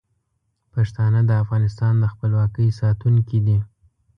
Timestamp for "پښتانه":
0.73-1.19